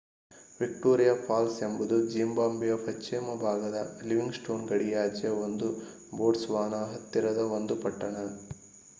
[0.59, 3.77] Victoria Falls ಎಂಬುದು ಜಿಂಬಾಬ್ವೆಯ ಪಶ್ಚಿಮ ಭಾಗದ
[4.03, 5.69] ಲಿವಿಂಗ್‍‌ಸ್ಟೋನ್ ಗಡಿಯಾಚೆಯ ಮತ್ತು
[6.17, 8.15] ಬೋಟ್ಸವಾನಾ ಹತ್ತಿರದ ಒಂದು ಪಟ್ಟಣ